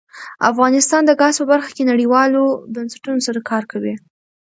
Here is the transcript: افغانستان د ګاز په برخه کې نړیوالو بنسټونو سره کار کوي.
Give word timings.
افغانستان 0.51 1.01
د 1.05 1.11
ګاز 1.21 1.35
په 1.39 1.45
برخه 1.51 1.71
کې 1.75 1.89
نړیوالو 1.91 2.43
بنسټونو 2.73 3.21
سره 3.27 3.39
کار 3.49 3.63
کوي. 3.71 3.93